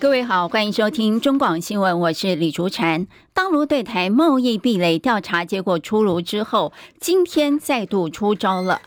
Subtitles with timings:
[0.00, 3.06] 各位好，欢迎收听中广新闻，我是李竹婵。
[3.34, 8.80] 大陆对台贸易壁垒调查结果出炉之后，今天再度出招了，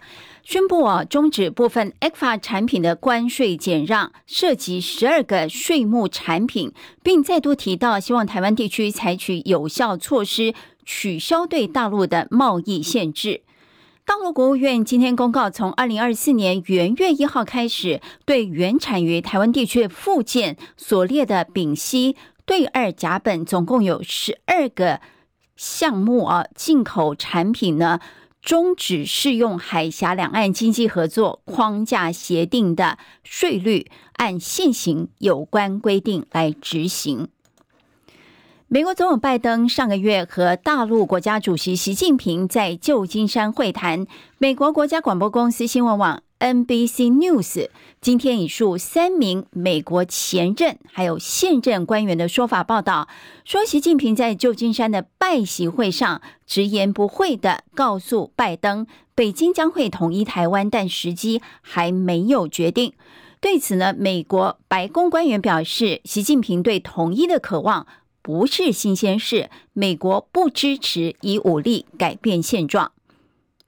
[0.44, 6.73] 宣布啊终止部分 ECFA 产品的关税减让，涉及十二个税目产品，
[7.04, 13.42] 并再度提到希望台湾地区采取有效措施，取消对大陆的贸易限制。
[14.06, 25.00] 大陆国务院今天公告，从二零二四年元月一号开始，对原产于台湾地区附件所列的丙烯对二甲苯总共有十二个
[25.56, 28.02] 项目啊，进口产品呢，
[28.42, 37.30] 终止适用海峡两岸经济合作框架协定的税率，按现行有关规定来执行。
[38.74, 44.08] 美国总统拜登上个月和大陆国家主席习近平在旧金山会谈。
[44.40, 47.70] 美国国家广播公司新闻网 NBC News
[48.02, 53.08] 今天引述三名美国前任还有现任官员的说法报道，
[53.46, 62.94] 说习近平在旧金山的拜习会上直言不讳地告诉拜登，北京将会统一台湾，但时机还没有决定。
[63.40, 67.86] 对此呢，美国白宫官员表示，习近平对统一的渴望。
[68.24, 72.94] 不是新鲜事，美国不支持以武力改变现状。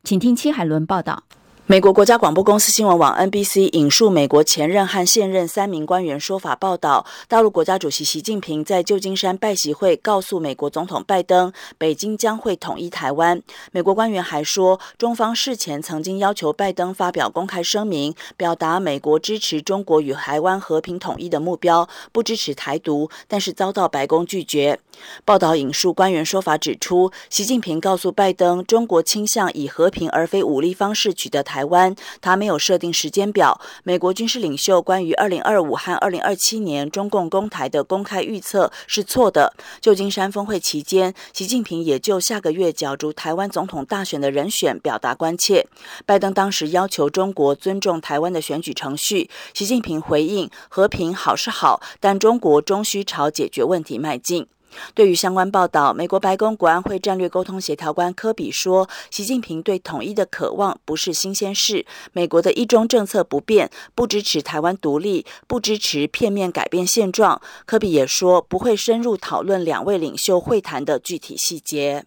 [0.02, 1.26] 请听戚海伦报道。
[1.68, 13.42] 美国国家广播公司新闻网 NBC 引述美国前任和现任三名官员说法报道，大陆国家主席习近平在旧金山拜习会告诉美国总统拜登，北京将会统一台湾。
[13.72, 24.80] 美国官员还说，中方事前曾经要求拜登发表公开声明，表达美国支持中国与台湾和平统一的目标，不支持台独，但是遭到白宫拒绝。
[25.26, 31.55] 报道引述官员说法指出，习近平告诉拜登，中国倾向以和平而非武力方式取得台。
[31.56, 33.62] 台湾，他没有设定时间表。
[33.86, 39.54] 美国军事领袖关于二零二五和二零二七年中共攻台的公开预测是错的。
[39.80, 45.66] 旧金山峰会期间，习近平也就下个月角逐台湾总统大选的人选表达关切。
[46.06, 54.46] 拜登当时要求中国尊重台湾的选举程序，习近平回应：和平好是好，但中国终需朝解决问题迈进。
[54.94, 72.06] 对于相关报道，美国白宫国安会战略沟通协调官科比说：“习近平对统一的渴望不是新鲜事，美国的一中政策不变，不支持台湾独立，不支持片面改变现状。”科比也说：“不会深入讨论两位领袖会谈的具体细节。”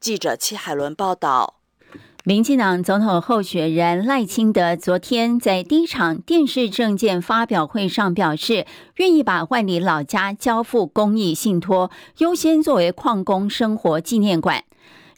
[0.00, 1.57] 记者戚海伦报道。
[2.28, 8.66] 民进党总统候选人赖清德昨天在第一场电视政见发表会上表示，
[8.96, 14.62] 愿意把万里老家交付公益信托，优先作为矿工生活纪念馆。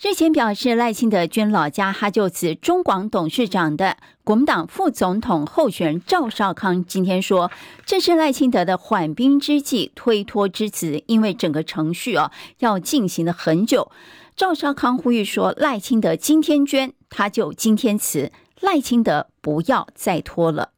[0.01, 7.51] 日前表示赖清德捐老家，他就此中广董事长的国民党副总统候选人赵少康今天说，
[7.85, 13.91] 这是赖清德的缓兵之计、推脱之词，因为整个程序哦要进行了很久。
[14.37, 18.33] 赵少康呼吁说：“赖清德今天捐，他就今天辞。
[18.61, 20.71] 赖清德不要再拖了。”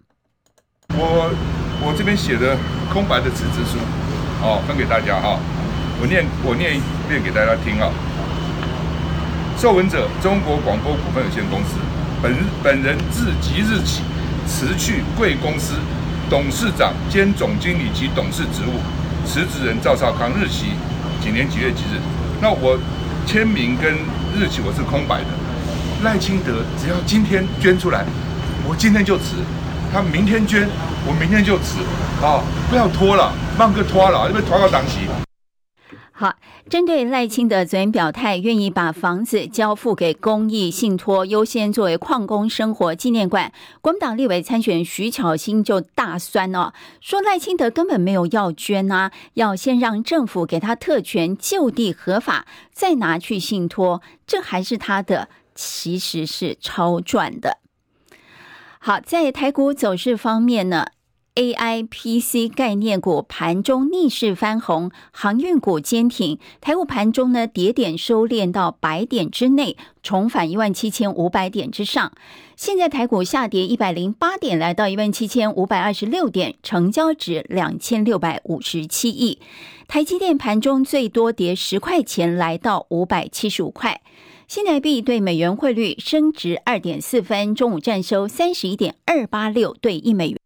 [0.95, 1.31] 我
[1.85, 2.57] 我这边写的
[2.93, 3.79] 空白的辞职书，
[4.41, 5.39] 哦，分给大家哈。
[6.01, 7.91] 我念我念一遍给大家听啊。
[9.59, 11.77] 受文者：中国广播股份有限公司。
[12.23, 14.03] 本本人自即日起
[14.47, 15.75] 辞去贵公司
[16.31, 18.81] 董事长兼总经理及董事职务。
[19.27, 20.31] 辞职人赵少康。
[20.39, 20.75] 日期
[21.21, 22.01] 几年几月几日？
[22.41, 22.79] 那我。
[23.25, 23.95] 签名跟
[24.35, 25.27] 日期我是空白的，
[26.03, 28.05] 赖清德只要今天捐出来，
[28.69, 29.37] 我今天就辞；
[29.93, 30.69] 他明天捐，
[31.07, 31.79] 我明天就辞。
[32.21, 35.07] 啊，不要拖了，慢个拖了，因为拖到档期。
[36.11, 36.35] 好，
[36.69, 43.53] 针对赖清德昨天表态，愿意把房子交付给公益信托，优先作为矿工生活纪念馆。
[43.81, 57.59] 国民党立委参选徐巧芯就大酸哦，说赖清德根本没有要捐啊，要先让政府给他特权就地合法，再拿去信托，这还是他的，其实是超赚的。
[58.79, 60.87] 好，在台股走势方面呢
[61.35, 72.13] ？AI PC 概念股盘中逆势翻红，航运股坚挺，台股盘中呢跌点收敛到百点之内，重返一万七千五百点之上。
[72.55, 79.41] 现在台股下跌一百零八点，来到一万七千五百二十六点，成交值两千六百五十七亿。
[79.89, 84.03] 台积电盘中最多跌十块钱，来到五百七十五块。
[84.55, 90.39] 新台币对美元汇率升值二点四分，中午站收三十一点二八六对一美元。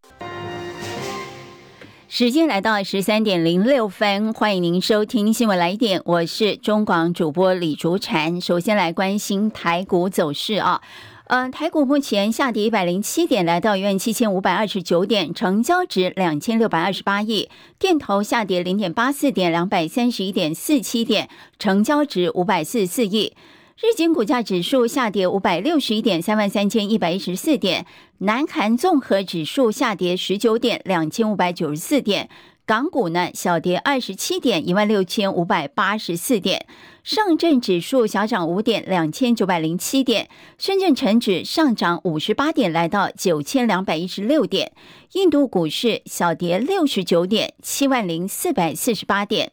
[2.07, 8.41] 时间来到十三点零六分，欢迎您收听新闻来一点，我是中广主播李竹婵。
[8.41, 10.81] 首先来关心台股走势啊，
[11.25, 17.49] 呃，台股目前下跌一百零七点，来到一万七千五百二十九点，成交值两千六百二十八亿。
[17.77, 23.33] 电投下跌零点八四点，两百三十一点四七点，成交值五百四十四亿。
[23.79, 27.85] 日经股价指数下跌五百六十一点，三万三千一百一十四点。
[28.21, 32.31] 南韩综合指数下跌十九点，两千五百九十四点。
[32.65, 36.65] 港股呢小跌二十七点，一万六千五百八十四点。
[37.05, 40.31] 上证指数小涨五点，两千九百零七点。
[40.57, 44.73] 深圳成指上涨五十八点，来到九千两百一十六点。
[45.13, 49.53] 印度股市小跌六十九点，七万零四百四十八点。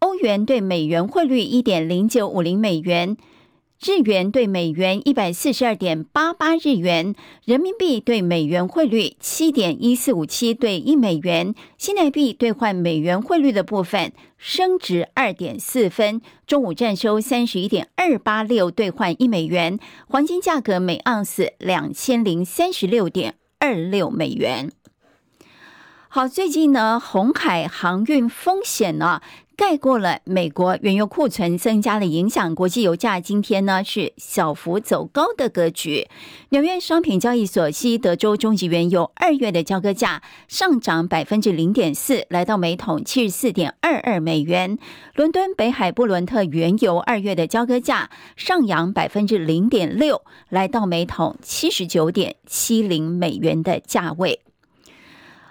[0.00, 3.16] 欧元对美元汇率一点零九五零美元。
[3.80, 19.78] 日元兑美元一百四十二点八八日元，人民币对美元汇率七点一四五七兑一美元，新台币兑换美元汇率的部分升值二点四分，中午站收三十一点二八六兑换一美元，
[20.08, 24.72] 黄金价格每盎司两千零三十六点二六美元。
[26.08, 29.20] 好，最近呢，红海航运风险呢，
[29.56, 36.08] 盖过了美国原油库存增加的影响，国际油价今天呢是小幅走高的格局。
[36.48, 44.76] 纽约商品交易所西德州中级原油二月的交割价上涨百分之零点四，来到每桶七十四点二二美元。
[45.14, 54.40] 伦敦北海布伦特原油二月的交割价上扬百分之零点六，来到每桶七十九点七零美元的价位。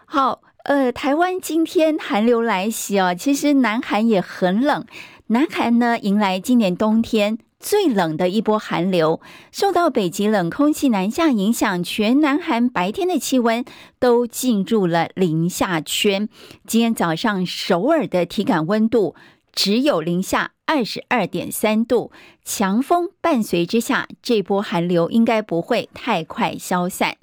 [0.05, 0.41] 好。
[0.63, 4.85] 呃，台湾今天寒流来袭哦，其实南韩也很冷。
[5.27, 9.19] 南韩呢，迎来今年冬天最冷的一波寒流，
[9.51, 13.65] 受到北极冷空气南下影响，全南韩白天的气温
[13.99, 16.29] 都进入了零下圈。
[16.65, 19.15] 今天早上首尔的体感温度
[19.51, 22.13] 只有零下二十二点三度，
[22.45, 27.17] 强风伴随之下，这波寒流应该不会太快消散。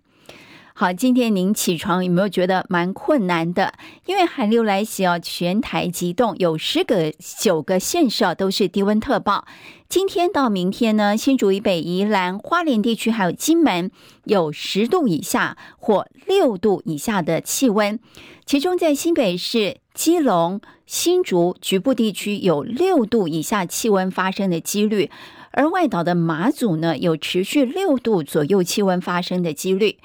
[0.73, 3.75] 好，今天您起床有没有觉得蛮困难的？
[4.07, 9.45] 因为寒流来袭哦，全台急冻，有十个九个县市都是低温特报。
[9.89, 13.91] 今天到明天呢，新竹以北、宜兰花莲地区还有金门
[14.25, 17.99] 有十度以下或六度以下的气温，
[18.47, 25.11] 其中在新北市、基隆、新竹局部地区有六度以下气温发生的几率，
[25.51, 29.99] 而外岛的马祖呢，有持续六度左右气温发生的几率。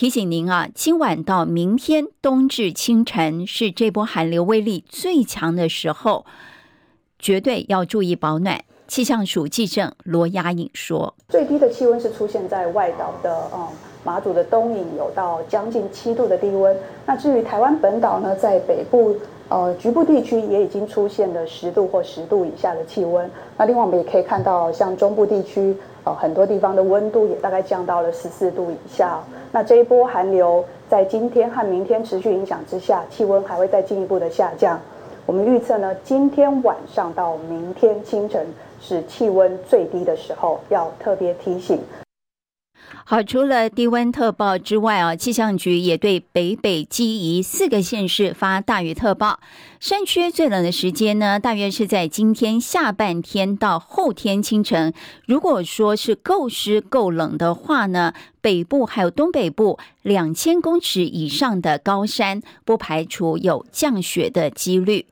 [0.00, 6.24] 提醒您啊，今晚到明天冬至清晨是这波寒流威力最强的时候，
[7.18, 8.64] 绝对要注意保暖。
[8.88, 13.68] 气象署记者罗雅颖说：“最低的气温是出现在外岛的，嗯，
[14.02, 16.74] 马祖的东引有到将近七度的低温。
[17.04, 19.14] 那至于台湾本岛呢，在北部
[19.50, 23.30] 呃局部地区也已经出现了十度或十度以下的气温。
[23.58, 29.22] 那另外我们也可以看到，像中部地区。”呃，很多地方的温度也大概降到了十四度以下。
[29.52, 34.80] 那这一波寒流在今天和明天持续影响之下，气温还会再进一步的下降。
[35.26, 38.46] 我们预测呢，今天晚上到明天清晨
[38.80, 41.78] 是气温最低的时候，要特别提醒。
[43.04, 49.40] 好，除了低温特报之外啊，气象局也对北北基宜四个县市发大雨特报。
[49.80, 54.92] 山区最冷的时间呢，大约是在今天下半天到后天清晨。
[55.26, 65.06] 如果说是够湿够冷的话呢，北部还有东北部两千公尺以上的高山，不排除有降雪的几率。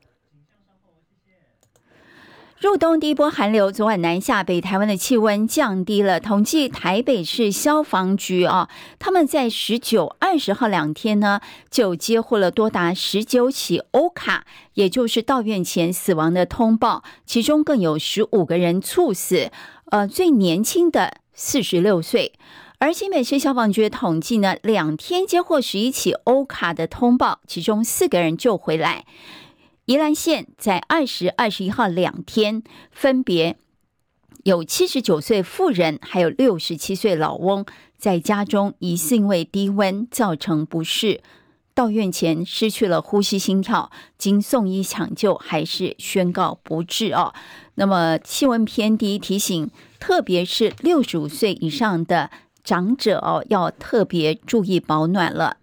[2.59, 6.19] 入冬第一波寒流昨晚南下，北台湾的气温降低了。
[6.19, 8.67] 统计台北市消防局啊，
[8.99, 11.39] 他们在十九、二十号两天呢，
[11.71, 19.51] 就接获了多达十九起欧卡，也就是到院前死亡的通报，其中更有十五个人猝死，
[19.91, 22.33] 呃，最年轻的四十六岁。
[22.79, 29.05] 而新北市消防局统计呢，两天接获十一起欧卡的通报，其中四个人救回来。
[29.89, 33.57] 宜兰县在二十二十一号两天，分别
[34.43, 37.65] 有七十九岁妇人，还有六十七岁老翁
[37.97, 41.21] 在家中疑似因为低温造成不适，
[41.73, 47.33] 到院前失去了呼吸心跳，经送医抢救，还是宣告不治哦。
[47.73, 52.29] 那么气温偏低，提醒特别是六十五岁以上的
[52.63, 55.57] 长者哦，要特别注意保暖了。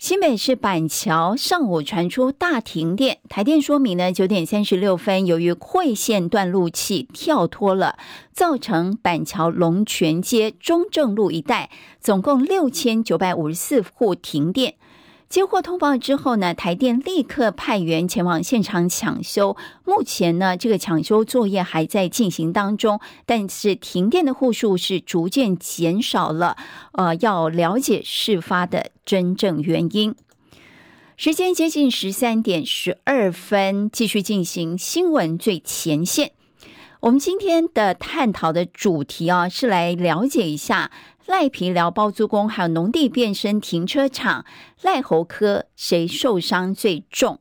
[0.00, 7.98] 新北市板桥上午传出大停电，台电说明呢，九点三十六分，由于汇线断路器跳脱了，
[8.32, 11.68] 造成板桥龙泉街、中正路一带
[12.00, 14.76] 总共六千九百五十四户停电。
[15.30, 19.56] 接获通报之后呢，台电立刻派员前往现场抢修。
[19.84, 26.56] 目前呢，这个抢修作业还在进行当中，但是停电的户数是逐渐减少了。
[26.94, 30.16] 呃，要了解事发的真正原因。
[31.16, 36.32] 时间接近十三点十二分，继续进行新闻最前线。
[36.98, 40.90] 我们今天的探讨的主题啊，是来了解一下。
[41.30, 44.44] 赖皮寮包租公还有农地变身停车场，
[44.82, 47.38] 赖侯科谁受伤最重？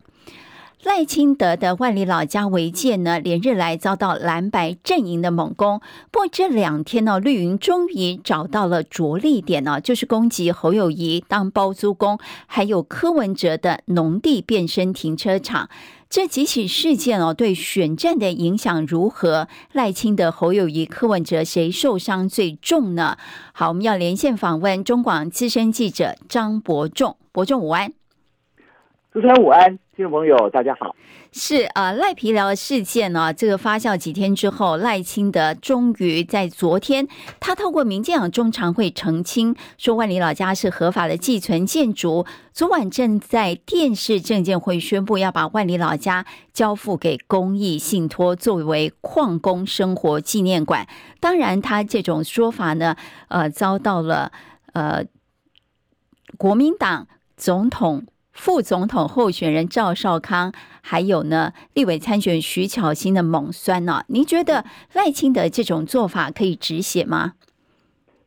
[0.83, 5.81] 赖清德的万里老家违建呢，连日来遭到蓝白阵营的猛攻。
[6.11, 15.67] 不过这两天呢，绿营终于找到了着力点呢，就是攻击侯友谊当包租公，还有柯文哲的农地变身停车场。
[16.09, 19.47] 这几起事件哦，对选战的影响如何？
[19.73, 23.15] 赖清德、侯友谊、柯文哲谁受伤最重呢？
[23.53, 27.93] 好，我们要连线访问中广资深记者张伯仲，伯仲午安。
[29.11, 30.95] 主持人午安，听众朋友大家好。
[31.31, 37.07] 是啊，赖皮寮的事件呢，这个发酵几天之后，赖清德终于在昨天，
[37.39, 42.27] 他透过民进党中常会澄清，说万里老家是合法的寄存建筑。
[42.53, 46.23] 昨晚正在电视政见会宣布要把万里老家
[46.53, 50.87] 交付给公益信托，作为矿工生活纪念馆。
[51.19, 52.95] 当然，他这种说法呢，
[53.29, 54.31] 呃，遭到了
[54.73, 55.03] 呃
[56.37, 58.05] 国民党总统。
[58.39, 67.33] 副总统候选人赵少康，还有呢，立委参选徐巧芯的猛酸呢、您觉得赖清德这种做法可以止血吗？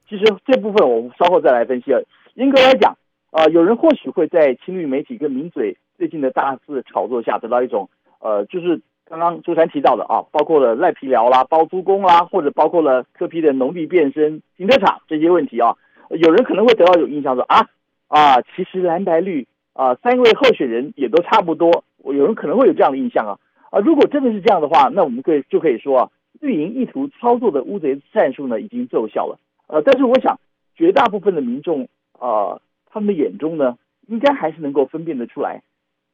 [0.06, 1.92] 其实这部分我们稍后再来分析。
[2.34, 2.92] 严格来讲，
[3.30, 7.88] 啊、呃，有人或许会在亲绿媒体跟名嘴最近的大肆炒作下，得到一种
[8.20, 15.74] 呃，就是刚刚周三提到的啊，包括了赖皮寮啦、包租公啦，或者包括了柯 P 的农地变身停车场这些问题啊，
[16.10, 17.66] 有人可能会得到一种印象说啊
[18.08, 19.48] 啊，其实蓝白绿。
[19.74, 23.38] 啊，三位候选人也都差不多，有人可能会有这样的印象啊
[23.70, 23.80] 啊！
[23.80, 26.10] 如果真的是这样的话，那我们可以就可以说啊，
[26.40, 29.38] 绿营意图操作的乌贼战术呢，已经奏效了。
[29.68, 30.38] 呃，但是我想，
[30.76, 31.88] 绝大部分的民众
[32.18, 32.60] 啊，
[32.90, 35.62] 他们的眼中呢，应该还是能够分辨得出来，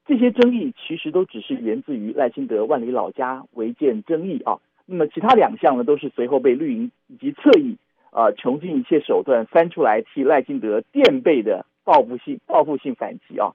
[0.07, 4.59] 这些争议其实都只是源自于赖清德万里老家违建争议啊。
[4.87, 7.77] 那么其他两项呢，都是随后被绿营以及侧翼
[8.13, 11.67] 啊，穷尽一切手段翻出来替赖清德垫背的。
[11.89, 13.49] 报复性报复性反击啊，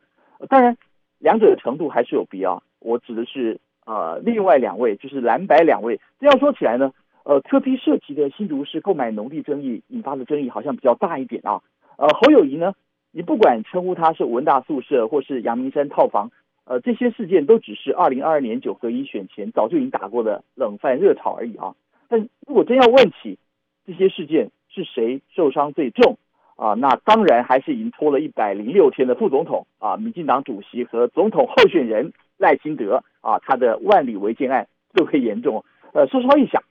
[0.50, 0.75] 当然
[1.20, 2.63] 两者的程度还是有必要。
[2.80, 6.00] 我指的是呃另外两位，就是蓝白两位。
[6.20, 6.92] 这样说起来呢，
[7.25, 11.62] 呃柯批涉及的新竹市购买农地争议引发的争议好像比较大一点啊。
[11.96, 12.74] 呃侯友谊呢，
[13.12, 16.32] 你不管称呼他是文大宿舍或是阳明山套房，
[16.66, 21.75] 呃这些事件都只是二零二二年九合一选前早就已经打过的冷饭热炒而已啊。
[22.10, 23.38] 但如果真要问起
[23.86, 26.18] 这些事件是谁受伤最重？
[26.55, 35.63] 啊，那当然还是已经拖了一百零六天的副总统啊，民进党主席和总统候选人赖清德啊，他的万里违建案最为严重。
[35.93, 36.62] 呃，说实话一想，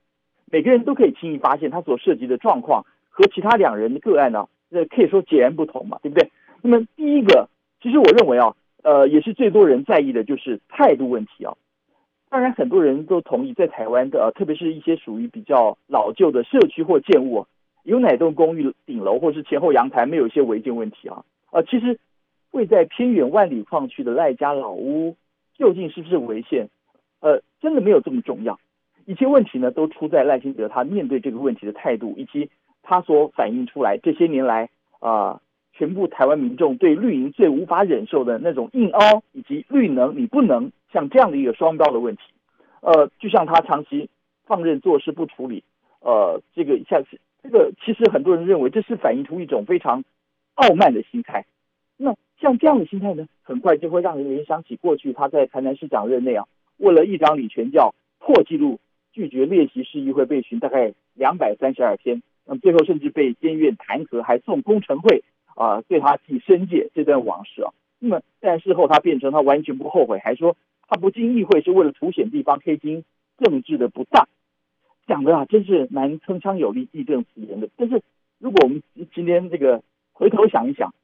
[0.51, 6.31] 每个人都可以轻易发现他所涉及的状况和其他两人的个案呢，这可以说截然不同嘛，对不对？
[6.63, 7.49] 那么第一个，
[7.83, 11.55] 其实我认为啊，呃，也是最多人在意的就是态度问题啊。
[12.31, 17.47] 当然，很多人都同意，在台湾的，特别是一些属于比较老旧的社区或建物。
[17.85, 21.25] 有哪栋公寓顶楼或是前后阳台没有一些违建问题啊？
[21.51, 21.99] 呃，其实
[22.53, 25.17] 位在偏远万里矿区的赖家老屋
[25.57, 26.69] 究竟是不是违建？
[27.21, 28.59] 呃，真的没有这么重要。
[29.05, 32.49] 一切问题呢，都出在赖清德他面对这个问题的态度，以及
[32.83, 34.69] 他所反映出来这些年来
[35.01, 35.41] 啊、
[35.73, 42.23] 全部台湾民众对绿营最无法忍受的那种硬凹，以及绿能你不能像这样的一个双标的问题。
[42.81, 44.09] 呃，就像他长期
[44.45, 45.65] 放任做事不处理，
[46.01, 47.19] 呃，这个一下子。
[47.43, 50.05] 这个其实很多人认为这是反映出一种非常
[50.55, 51.45] 傲慢的心态。
[51.97, 56.47] 那像这样的心态呢，很快就会让人联想起过去他在台南市长任内啊，
[56.79, 58.79] 为了议长李全教破纪录
[59.13, 65.23] 拒绝列席市议会备询大概两百三十二天，那么最后甚至被监院弹劾，还送工程会
[65.55, 67.73] 啊、对他记申诫这段往事啊。
[67.99, 70.57] 那么但事后他变成他完全不后悔，还说
[70.89, 73.05] 他不进议会是为了凸显地方黑金
[73.39, 74.29] 政治的不当。
[75.07, 77.69] 讲的啊，真是蛮铿锵有力、义正辞严的。
[77.77, 78.03] 但是，
[78.39, 78.83] 如果我们
[79.15, 79.83] 今天这个
[80.13, 80.95] 回头想一想，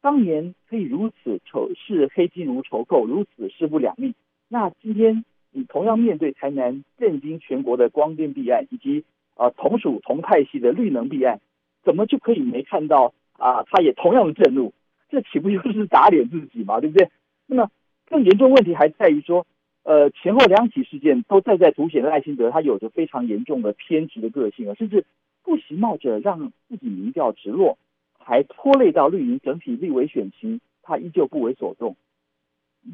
[0.00, 4.14] 当年可以如此仇视黑金如仇寇，如此势不两立。
[4.48, 9.04] 那今天你同样面对台南震惊全国的光电弊案，以及
[9.34, 11.40] 啊、呃、同属同派系的绿能弊案，
[11.82, 13.62] 怎么就可以没看到啊？
[13.64, 14.72] 他也同样的震怒，
[15.10, 16.80] 这岂不就是打脸自己嘛？
[16.80, 17.10] 对不对？
[17.46, 17.70] 那么
[18.06, 19.46] 更严重问题还在于说，
[19.90, 25.04] 呃，前后两起事件都再再凸显赖清德他有着非常严重的偏执的个性啊，甚至
[25.42, 27.76] 不惜冒着让自己民调直落，
[28.16, 31.96] 还拖累到绿营整体立委选情，他依旧不为所动。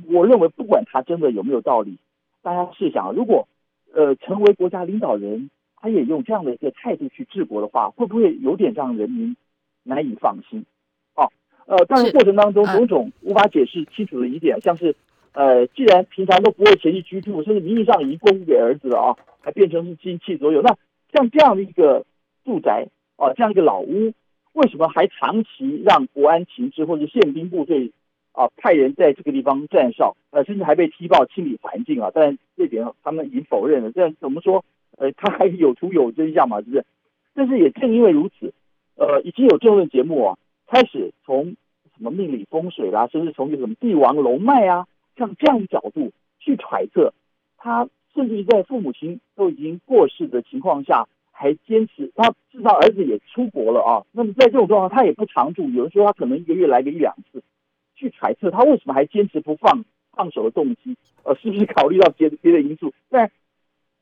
[0.09, 1.99] 我认为，不管他真的有没有道理，
[2.41, 3.47] 大家试想，如果
[3.93, 9.37] 呃成为国家领导人，他也用这样的一个态度去治国的话，会不会有点让人民
[9.83, 10.65] 难以放心？
[11.15, 11.31] 哦，
[11.67, 14.97] 呃，但是过程当中种种无法解释清楚的疑点，像是
[15.37, 20.75] 呃，既然平常都不会前去居住，甚至名义上已经过户给儿子了啊，还变成是亲戚所有，那
[21.13, 22.07] 像这样的一个
[22.43, 24.15] 住宅啊，这样一个老屋，
[24.55, 27.93] 为什么还长期让国安情治或者宪兵部队？
[28.33, 33.91] 啊，派人在这个地方站哨，呃，甚至还被踢爆清理环境啊，但这点他们已经否认了。
[33.93, 34.63] 这样怎么说？
[34.99, 36.85] 呃，他还有图有真相嘛，是不是？
[37.35, 38.53] 但是也正因为如此，
[38.97, 41.57] 呃，已经有政论节目啊，开始从
[41.97, 44.87] 什么命理风水啦、甚至从什么帝王龙脉啊，
[45.17, 47.13] 像这样的角度去揣测，
[47.57, 54.05] 他甚至在父母亲都已经过世的情况下，还坚持他至少儿子也出国了啊。
[54.13, 57.43] 那么在这种状况，他也不常住，有人说他可能一个月来个一两次。
[57.99, 59.83] 去揣测他为什么还坚持不放
[60.13, 62.93] 放手的动机，呃，是不是考虑到别的别的因素？
[63.09, 63.31] 但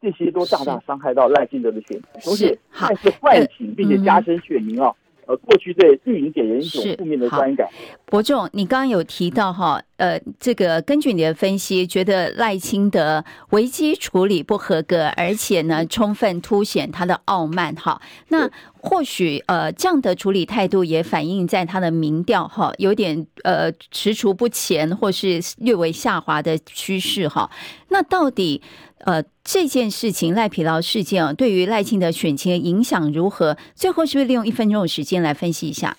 [0.01, 4.93] 这些都大大伤害到赖清德的选情，而且还是唤醒并且加深选民啊。
[5.27, 7.69] 呃，过去对绿营给人一种负面的观感。
[8.07, 18.01] 伯仲，你刚刚有提到哈，呃，这个根据你的分析，觉得赖清德危机处理不合格，而且呢，充分凸显他的傲慢哈。
[18.29, 27.51] 那或许呃，这样的处理态度也反映在他的民调哈，有点呃踌躇不前，或是略微下滑的趋势哈。
[27.89, 28.61] 那到底？
[29.07, 33.55] 呃，这件事情赖皮劳事件啊，对于赖清德选情的影响如何？
[33.75, 35.95] 最后是不是利用一分钟的时间来分析一下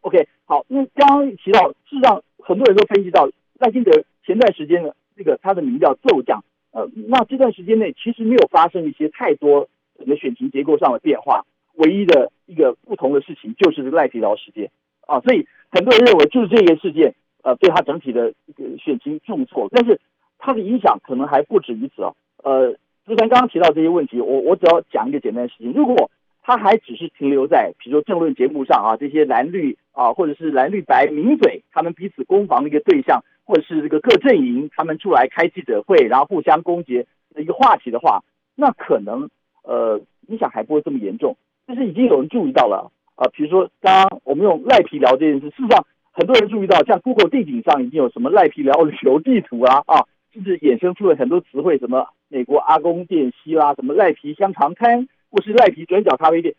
[0.00, 3.92] ？OK，好，因为刚刚提到，事实上很多人都分析到赖清德
[4.24, 6.42] 前段时间的这个他的民调骤降，
[6.72, 9.68] 呃，那这段时间内其实没有发生一些太多
[9.98, 14.70] 整个选情结构上的变化，唯一的一个不同的事情就是赖皮劳事件
[15.06, 20.00] 啊，所以很多人认为就是这个事件呃对他整体的这个选情重挫，但是。
[20.38, 22.14] 它的影响可能还不止于此哦。
[22.42, 22.72] 呃，
[23.06, 26.10] 之前刚刚提到这些问题，我我只要讲一个简单的事情：如果
[26.42, 38.22] 他还只是停留在，比如说政论节目上啊，这些蓝绿啊，或者是蓝绿白名嘴他们彼此攻防的一个对象，或者是这个各阵营他们出来开记者会，然后互相攻击的一个话题的话，
[38.54, 39.28] 那可能
[39.64, 41.36] 呃影响还不会这么严重。
[41.66, 50.04] 但是已经有人注意到了啊，比如说刚刚我们用赖皮聊这件事，事实上很多人注意到，像 Google 地景上已经有什么赖皮聊旅游地图啊啊。
[50.36, 56.54] 甚至衍生出了很多词汇，什么美国阿公店西啦，什么赖皮香肠摊，或是赖皮转角咖啡店。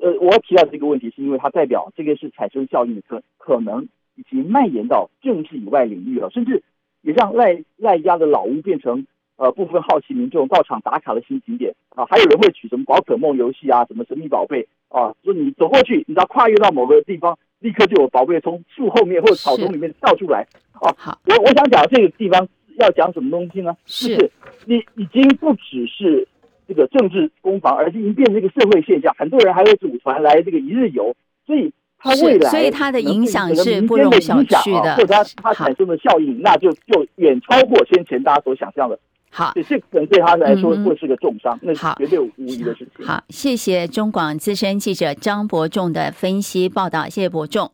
[0.00, 6.62] 呃，我要提到这个问题，是因为它代表这个是产生效应的可可能已经蔓延到政治以外领域了，甚至
[7.02, 12.06] 也让赖赖家的老屋变成呃部分好奇民众到场打卡的新景点啊。
[12.06, 20.46] 还有人会取什么宝可梦游戏啊，什么神秘宝贝啊，说你走过去，你知道跨越到某个地方，立刻就有宝贝从树后面或者草丛里面跳出来。
[20.80, 22.48] 哦、啊，好，我我想讲这个地方。
[22.78, 23.76] 要讲什么东西呢？
[23.86, 24.30] 是，是
[24.64, 26.26] 你已经不只是
[26.66, 29.14] 这个政治攻防，而是已经变成一个社会现象。
[29.18, 31.14] 很多人还会组团来这个一日游，
[31.46, 38.98] 所以它未来，所以它的影响是不容小觑的，或者它它产生的效应，那就就远超过先前大家所想象的。
[39.34, 43.06] 好，这可能对他来说会是个重伤，嗯、那是绝对无疑的事情。
[43.06, 47.72] 好，谢谢中广资深记者张伯仲的分析报道，谢谢伯仲。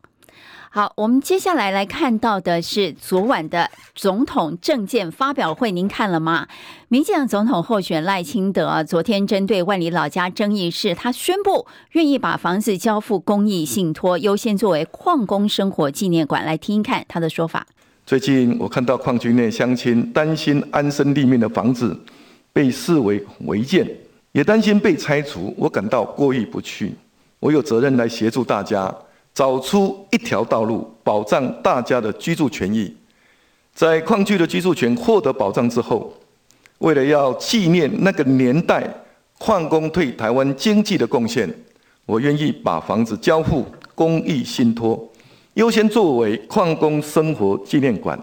[0.70, 6.46] 好，我们接下来来看到的是昨晚的总统政见发表会，您看了吗？
[6.88, 16.44] 民进党总统候选赖清德昨天针对万里老家争议事，他宣布愿意把房子交付公益信托，优先作为矿工生活纪念馆。
[16.44, 17.66] 来听一看他的说法。
[18.04, 21.98] 最近我看到矿区内乡亲担心安身立命的房子
[22.52, 23.88] 被视为违建，
[24.32, 26.94] 也担心被拆除，我感到过意不去。
[27.40, 28.94] 我有责任来协助大家。
[29.38, 32.92] 找出一条道路，保障大家的居住权益。
[33.72, 36.12] 在矿区的居住权获得保障之后，
[36.78, 38.92] 为了要纪念那个年代
[39.38, 41.48] 矿工对台湾经济的贡献，
[42.04, 45.08] 我愿意把房子交付公益信托，
[45.54, 48.18] 优先作为矿工生活纪念馆。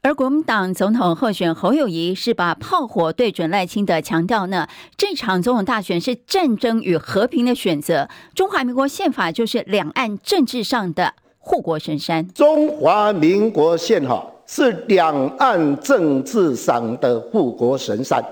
[0.00, 8.08] 而国民党总统候选侯友谊是把炮火对准赖清德，强调呢，这场总统大选是战争与和平的选择。
[8.32, 12.26] 中华民国宪法就是两岸政治上的护国神山。
[12.32, 18.24] 中华民国宪法是两岸政治上的护国神山。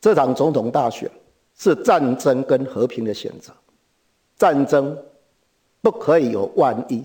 [0.00, 1.10] 这场总统大选
[1.58, 3.52] 是战争跟和平的选择，
[4.36, 4.96] 战争
[5.82, 7.02] 不可以有万一，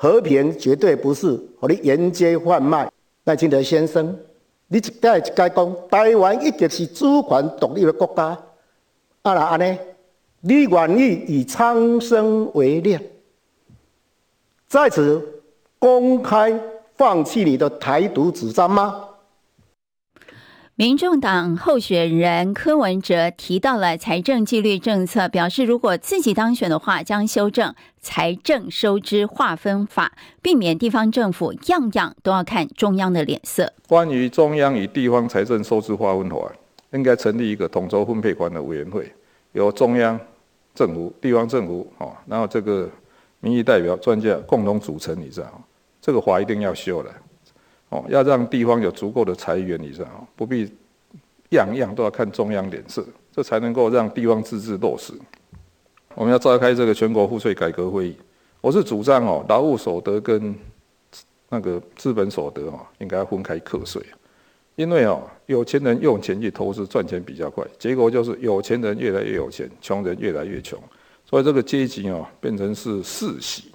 [0.00, 1.26] 和平绝对不是
[1.58, 2.88] 和你沿街贩卖。
[3.24, 4.16] 赖清德先生，
[4.68, 8.38] 你一该一该讲，台湾一直是主权独立的国家，
[9.22, 9.76] 啊啦安尼，
[10.40, 13.02] 你愿意以苍生为念，
[14.68, 15.42] 在此
[15.80, 16.56] 公开
[16.94, 19.07] 放弃你的台独主张吗？
[20.78, 33.72] 民众党候选人柯文哲提到了财政纪律政策，表示如果自己当选的话，将修正财政收支划分法，避免地方政府样样都要看中央的脸色。
[33.88, 36.36] 关于中央与地方财政收支划分法，
[36.92, 39.12] 应该成立一个统筹分配管的委员会，
[39.54, 40.16] 由中央
[40.76, 42.88] 政府、地方政府，哦，然后这个
[43.40, 45.60] 民意代表、专家共同组成，你知道，
[46.00, 47.10] 这个法一定要修了。
[47.90, 50.70] 哦，要让地方有足够的财源，以上不必
[51.50, 55.14] 样样都要看中央脸色，这才能够让地方自治落实。
[56.14, 58.16] 我们要召开这个全国赋税改革会议，
[58.60, 60.54] 我是主张哦，劳务所得跟
[61.48, 64.02] 那个资本所得哦，应该要分开课税，
[64.76, 70.78] 因为哦，有钱人用钱去投资赚钱比较快，结果就是有钱人越来越有钱，穷人越来越穷，
[71.24, 73.72] 所以这个阶级哦，变成是世袭。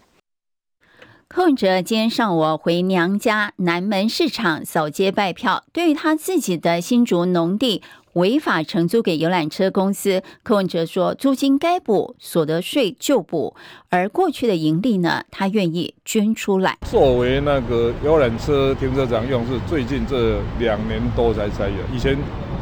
[1.35, 7.81] 柯文哲今天上午回娘家南门市场扫街拜票，对于他自己的新竹农地
[8.13, 13.55] 违法承租给游览车公司，柯文哲说租金该补，所得税就补，
[13.89, 16.77] 而过去的盈利呢，他愿意捐出来。
[16.85, 22.15] 作为那个游览车停车场用，是最近这两年多才才有，以前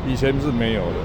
[0.07, 0.95] 以前是没有的。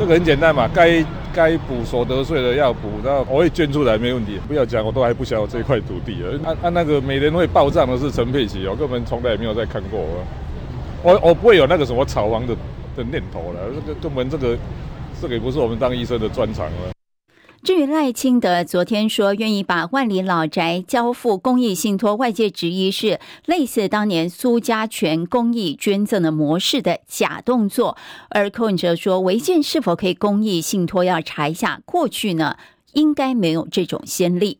[0.00, 1.04] 这个很简单嘛，该。
[1.32, 4.40] 该补所得税的要补，然后我会捐出来，没问题。
[4.48, 6.16] 不要讲，我都还不晓得这块土地。
[6.44, 10.00] 按按那个每年会报账的是陈佩琪，我根本从来也没有再看过。
[11.04, 12.52] 我我不会有那个什么炒房的
[12.96, 14.58] 的念头了，这个根本这个
[15.22, 16.99] 这个也不是我们当医生的专长了。
[17.62, 27.98] 至于赖清德昨天说愿意把万里老宅交付公益信托，外界质疑是类似当年苏家全公益捐赠的模式的假动作，
[28.30, 32.56] 而柯文哲说违建是否可以公益信托要查一下，过去呢
[32.94, 34.58] 应该没有这种先例。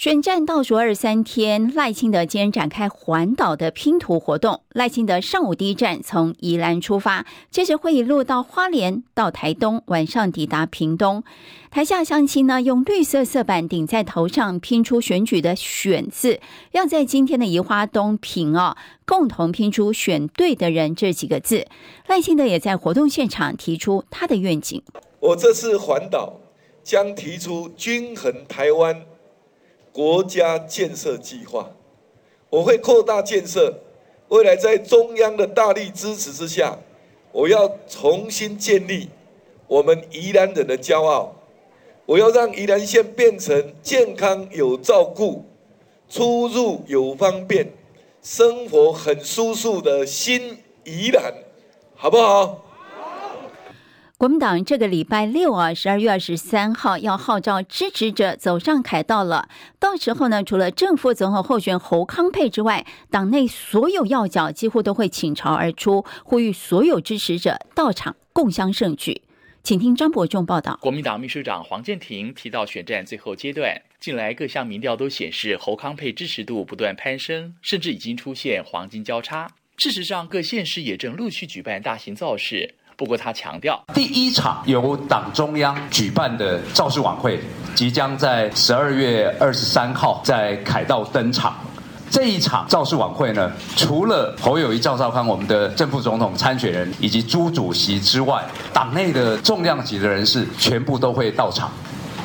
[0.00, 4.62] 选战倒数二十三天，赖清德今天展开环岛的拼图活动。
[4.70, 11.24] 赖清德上午第一站从宜兰出发，接着会一路到花莲、到台东，晚上抵达屏东。
[11.72, 16.38] 台下乡亲呢，用绿色色板顶在头上拼出选举的“选”字，
[16.70, 21.66] 要在今天的宜花东屏哦，共同拼出“选对的人”这几个字。
[22.06, 24.80] 赖清德也在活动现场提出他的愿景：
[25.18, 26.34] 我这次环岛
[26.84, 29.04] 将提出均衡台湾。
[29.98, 31.68] 国家建设计划，
[32.50, 33.80] 我会扩大建设。
[34.28, 36.78] 未来在中央的大力支持之下，
[37.32, 39.08] 我要重新建立
[39.66, 41.34] 我们宜兰人的骄傲。
[42.06, 45.44] 我要让宜兰县变成健康有照顾、
[46.08, 47.68] 出入有方便、
[48.22, 51.34] 生活很舒适的新宜兰，
[51.96, 52.64] 好不好？
[54.18, 59.48] 国民党这个礼拜六啊，十二月二十三号要号召支持者走上凯道了。
[59.78, 69.22] 到时候呢，除了正副总统候选侯康沛之外，党内所有要角几乎都会倾巢而出，呼吁所有支持者到场共襄盛举。
[69.62, 70.76] 请听张伯仲报道。
[70.82, 79.48] 国民党秘书长黄建庭提到，选战最后阶段，近来各项民调都显示侯康沛支持度不断攀升，甚至已经出现黄金交叉。
[79.76, 82.74] 事实上，各县市也正陆续举办大型造势。
[82.98, 87.40] 不过他强调，第一场由党中央举办的造势晚会，
[87.76, 91.54] 即将在十二月二十三号在凯道登场。
[92.10, 101.70] 这一场造势晚会呢，除了侯友谊、赵少康我们的正副总统参选人以及朱主席之外，党内的重量级的人士全部都会到场。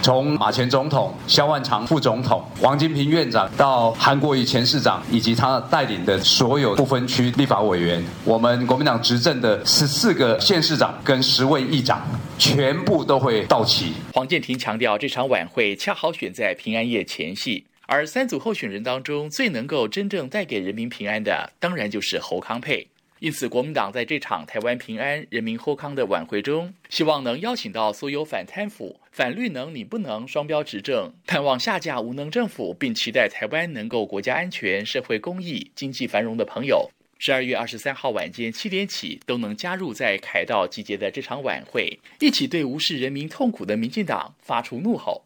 [0.03, 12.05] 从马前总统、萧万长副总统、王金平院长到韩国瑜前市长，以及他带领的所有不分区立法委员，我们国民党执政的十四个县市长跟十位议长，
[12.37, 13.93] 全部都会到齐。
[14.13, 22.85] 黄健庭强调，这场晚会恰好选在平安夜前夕，而三组候选人当中最能够真正带给人民平安的，当然就是侯康沛。
[23.23, 45.23] 因此，国民党在这场台湾平安、人民后康的晚会中，希望能邀请到所有反贪腐、反绿能、你不能双标执政、盼望下架无能政府，并期待台湾能够国家安全、社会公益、经济繁荣的朋友，十二月二十三号晚间七点起，都能加入在凯道集结的这场晚会，一起对无视人民痛苦的民进党发出怒吼。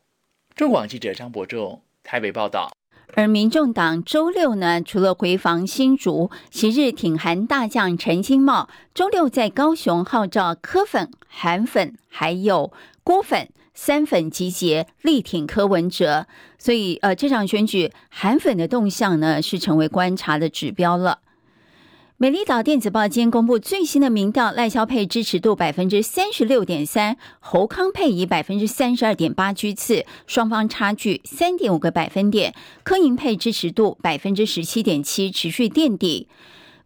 [0.55, 2.76] 中广记者张伯仲台北报道。
[3.13, 12.71] 而民众党周六呢，除了回防新竹，昔日挺韩大将陈金茂，周六在高雄号召柯粉、韩粉还有
[13.03, 16.27] 郭粉三粉集结力挺柯文哲，
[16.59, 21.19] 所以呃，这场选举韩粉的动向呢，是成为观察的指标了。
[22.19, 32.55] 美丽岛电子报今天公布最新的民调，赖萧配支持度百分之三十六点三，侯康配以百分之三十二点八居次，双方差距三点五个百分点。
[32.81, 36.27] 柯银配支持度百分之十七点七，持续垫底。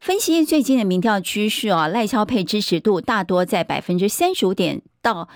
[0.02, 5.30] 分析最近的民调趋势啊，赖萧配支持度大多在百分之三十五点到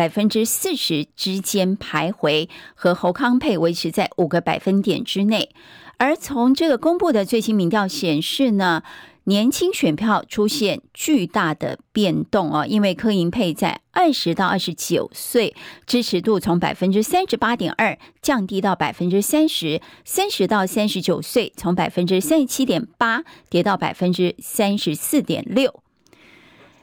[0.00, 5.50] 百分之四十之间徘徊，和侯康配维持在五个百分点之内。
[5.98, 8.82] 而从这个公布的最新民调显示呢，
[9.24, 25.82] 年轻选票出现巨大的变动哦，因为柯银配在二十到二十九岁支持度从百分之三十八点二降低到百分之三十，三十到三十九岁从百分之三十七点八跌到百分之三十四点六。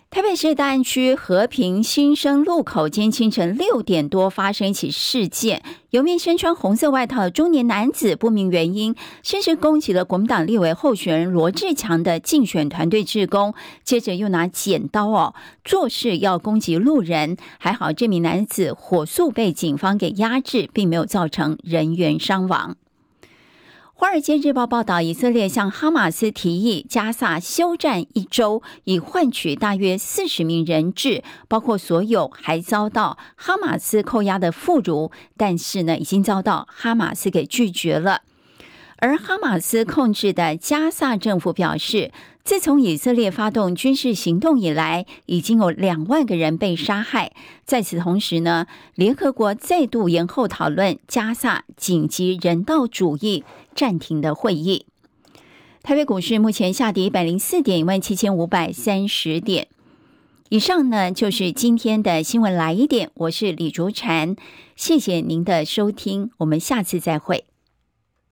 [0.10, 17.36] 台北市大安区和平新生路口，今天清晨六点多发生一起事件，有名身穿红色外套的中年男子不明原因，先是攻击了国民党立委候选人罗志强的竞选团队志工，接着又拿剪刀哦，作势要攻击路人。
[17.60, 22.72] 还好这名男子火速被警方给压制，并没有造成人员伤亡。
[24.00, 35.12] 《华尔街日报》报道，以色列向哈马斯提议加萨休战一周，以换取大约四十名人质，包括所有还遭到哈马斯扣押的妇孺。
[35.36, 38.22] 但是呢，已经遭到哈马斯给拒绝了。
[38.98, 42.12] 而哈马斯控制的加萨政府表示，
[42.48, 47.34] 自从以色列发动军事行动以来，已经有两万个人被杀害。
[47.66, 53.44] 在此同时呢，联合国再度延后讨论加萨紧急人道主义
[53.76, 54.86] 暂停的会议。
[55.84, 59.68] 台北股市目前下跌一百零四点，一万七千五百三十点。
[60.48, 63.12] 以上呢，就是今天的新闻来一点。
[63.16, 64.38] 我是李竹婵，
[64.78, 67.47] 谢谢您的收听，我们下次再会。